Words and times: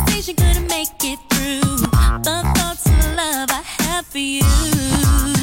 Conversation 0.00 0.34
couldn't 0.36 0.68
make 0.68 0.88
it 1.04 1.18
through. 1.28 1.76
The 2.22 2.42
thoughts 2.54 2.86
of 2.86 3.16
love 3.16 3.50
I 3.50 3.62
have 3.82 4.06
for 4.06 4.18
you. 4.18 5.39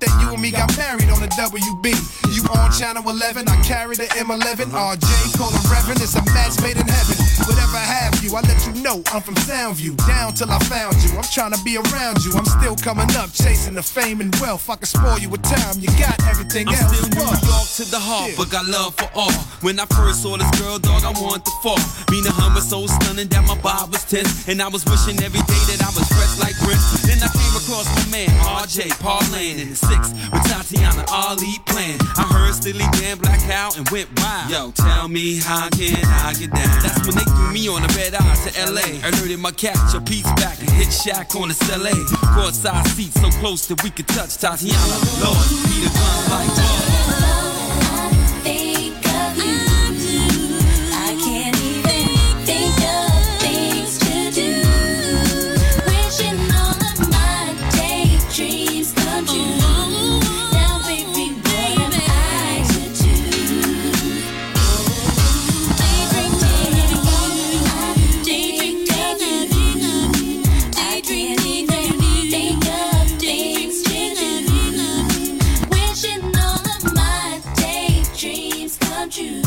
That 0.00 0.22
you 0.22 0.32
and 0.32 0.40
me 0.40 0.52
got 0.52 0.70
married 0.76 1.10
on 1.10 1.20
the 1.20 1.26
WB. 1.34 1.90
You 2.34 2.42
on 2.54 2.70
channel 2.70 3.02
11, 3.08 3.48
I 3.48 3.60
carry 3.62 3.96
the 3.96 4.06
M11. 4.14 4.70
RJ, 4.70 5.36
call 5.36 5.50
him 5.50 5.72
Reverend, 5.72 6.00
it's 6.00 6.14
a 6.14 6.22
match 6.32 6.60
made 6.62 6.76
in 6.76 6.86
heaven. 6.86 7.27
Whatever 7.48 7.80
I 7.80 7.88
have 8.04 8.20
you, 8.22 8.36
I 8.36 8.44
let 8.44 8.60
you 8.68 8.76
know 8.84 9.00
I'm 9.08 9.22
from 9.24 9.34
Soundview. 9.48 9.96
Down 10.06 10.34
till 10.34 10.50
I 10.52 10.58
found 10.68 11.00
you, 11.00 11.16
I'm 11.16 11.24
trying 11.32 11.52
to 11.56 11.60
be 11.64 11.80
around 11.80 12.20
you. 12.20 12.36
I'm 12.36 12.44
still 12.44 12.76
coming 12.76 13.08
up, 13.16 13.32
chasing 13.32 13.72
the 13.72 13.82
fame 13.82 14.20
and 14.20 14.28
wealth. 14.36 14.68
I 14.68 14.76
can 14.76 14.84
spoil 14.84 15.18
you 15.18 15.30
with 15.30 15.42
time, 15.42 15.80
you 15.80 15.88
got 15.96 16.20
everything 16.28 16.68
else. 16.68 16.76
I'm 16.76 16.92
else. 16.92 17.08
still 17.08 17.24
New? 17.24 17.48
York 17.48 17.68
to 17.80 17.84
the 17.88 17.98
heart, 17.98 18.36
but 18.36 18.50
got 18.50 18.68
love 18.68 18.92
for 19.00 19.08
all. 19.16 19.32
When 19.64 19.80
I 19.80 19.86
first 19.96 20.20
saw 20.20 20.36
this 20.36 20.50
girl, 20.60 20.78
dog, 20.78 21.08
I 21.08 21.12
wanted 21.16 21.48
to 21.48 21.54
fall. 21.64 21.80
Being 22.12 22.26
a 22.28 22.34
hummer 22.36 22.60
so 22.60 22.84
stunning 22.84 23.28
that 23.32 23.44
my 23.48 23.56
vibe 23.64 23.96
was 23.96 24.04
tense. 24.04 24.44
And 24.44 24.60
I 24.60 24.68
was 24.68 24.84
wishing 24.84 25.16
every 25.24 25.40
day 25.48 25.62
that 25.72 25.80
I 25.80 25.90
was 25.96 26.04
fresh 26.12 26.36
like 26.36 26.56
Prince. 26.60 26.84
Then 27.08 27.16
I 27.24 27.32
came 27.32 27.54
across 27.56 27.88
my 27.96 28.04
man, 28.12 28.28
RJ, 28.44 28.92
Parlane 29.00 29.56
in 29.56 29.72
the 29.72 29.78
six 29.78 30.12
with 30.28 30.44
Tatiana 30.52 31.04
Ali 31.08 31.56
playing. 31.64 31.96
I 32.20 32.28
heard 32.28 32.52
Steely 32.52 32.84
Dan 33.00 33.16
Black 33.16 33.40
Cow 33.48 33.72
and 33.72 33.88
went 33.88 34.12
wild. 34.20 34.52
Yo, 34.52 34.62
tell 34.76 35.08
me 35.08 35.40
how 35.40 35.72
can 35.72 35.96
I 36.28 36.36
get 36.36 36.52
down? 36.52 36.76
That's 36.84 37.00
when 37.08 37.16
they 37.16 37.28
threw 37.38 37.52
me 37.52 37.68
on 37.68 37.82
a 37.82 37.88
red 37.94 38.14
eye 38.14 38.36
to 38.44 38.70
LA. 38.70 39.08
Alerted 39.08 39.38
my 39.38 39.52
catch, 39.52 39.94
a 39.94 40.00
piece 40.00 40.30
back 40.34 40.58
and 40.60 40.70
hit 40.70 40.88
Shaq 40.88 41.40
on 41.40 41.48
the 41.48 41.78
LA. 41.78 41.94
Courtside 42.34 42.86
seats 42.88 43.20
so 43.20 43.30
close 43.40 43.66
that 43.66 43.82
we 43.82 43.90
could 43.90 44.08
touch 44.08 44.36
Tatiana. 44.36 44.98
Lord, 45.22 45.48
beat 45.66 45.86
a 45.86 45.92
gun 45.94 46.30
like 46.30 47.47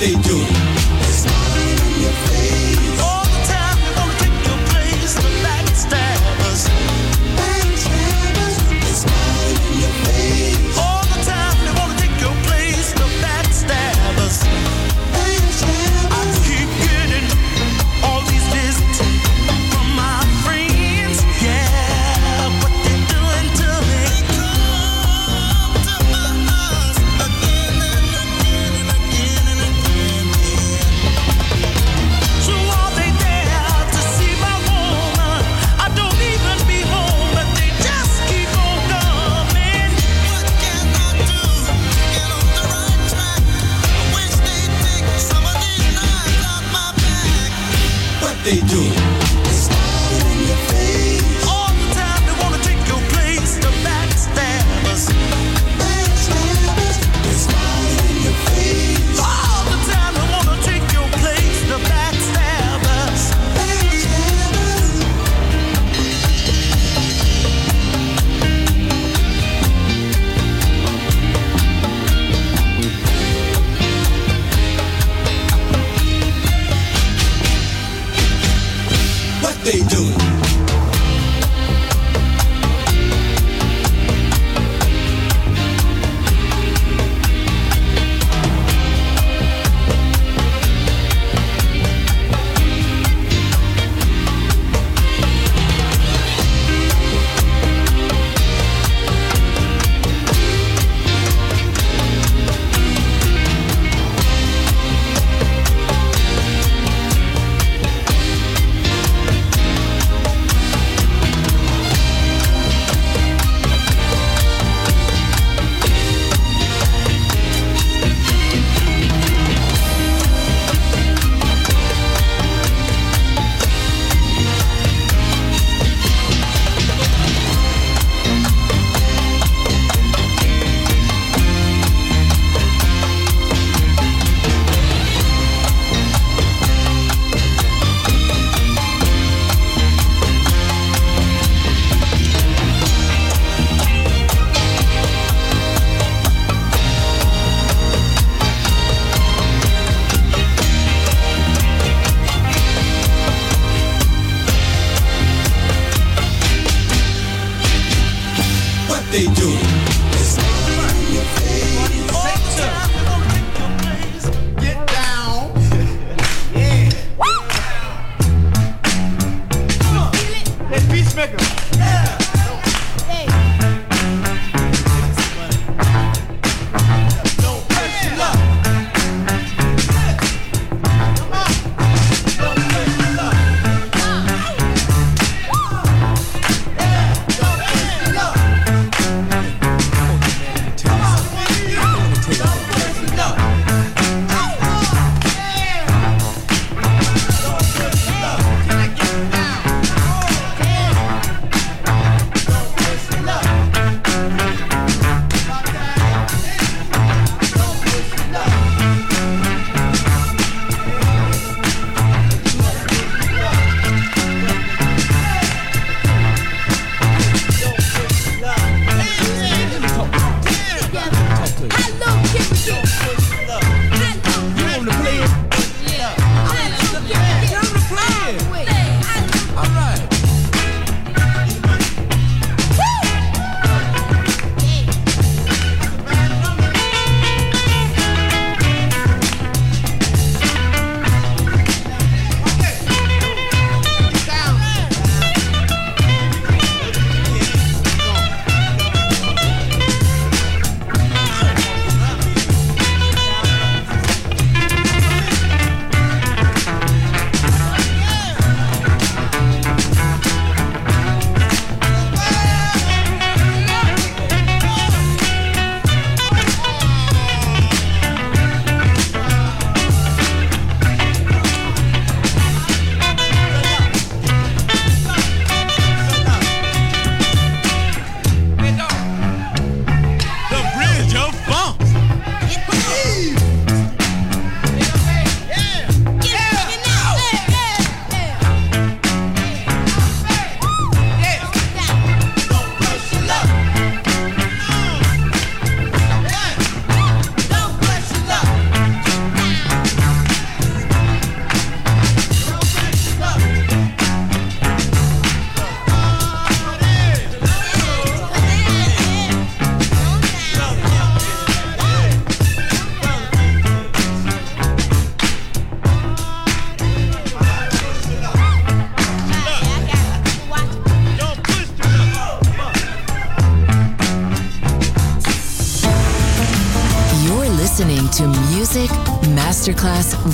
they 0.00 0.14
do. 0.22 0.79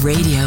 Radio, 0.03 0.46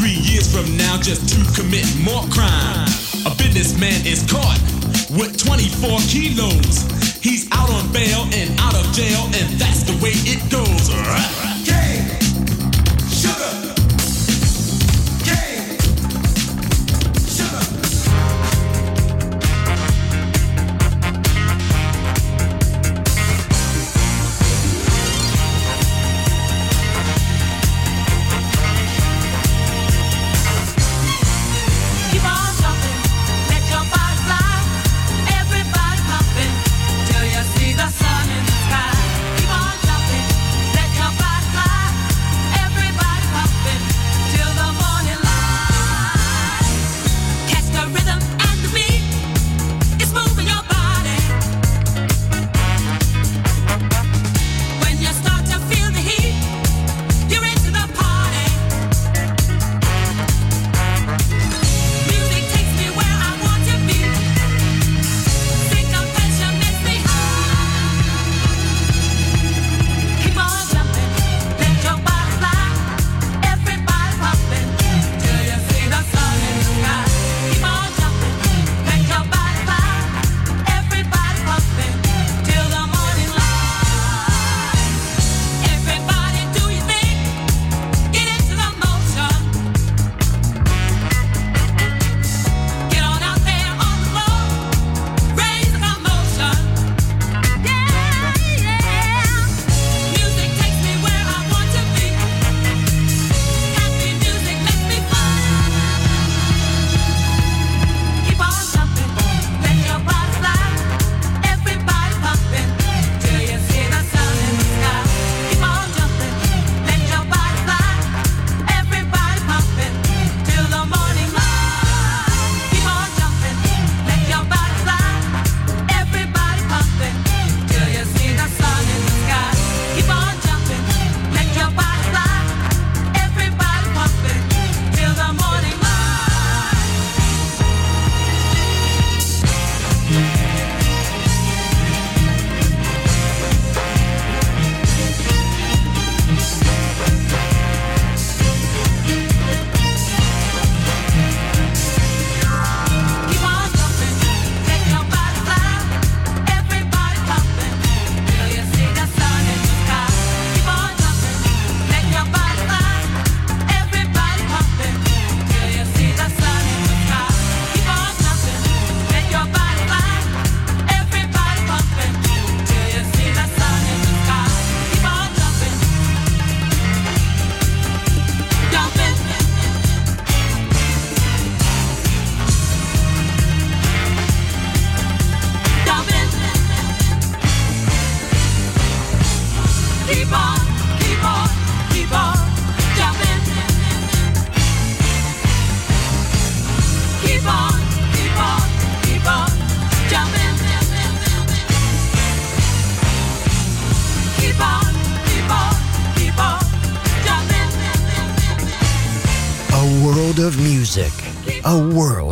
Three 0.00 0.16
years 0.32 0.50
from 0.50 0.78
now, 0.78 0.96
just 0.96 1.28
to 1.28 1.60
commit 1.60 1.84
more 2.02 2.22
crime. 2.32 2.88
A 3.26 3.34
businessman 3.36 4.06
is 4.06 4.24
caught 4.32 4.58
with 5.10 5.36
24 5.36 5.98
kilos. 6.08 6.88
He's 7.20 7.46
out 7.52 7.68
on 7.68 7.92
bail 7.92 8.24
and 8.32 8.58
out 8.60 8.74
of 8.74 8.90
jail, 8.94 9.26
and 9.26 9.60
that's 9.60 9.82
the 9.82 9.92
way 10.02 10.12
it 10.24 10.40
goes. 10.50 11.49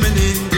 Such 0.00 0.57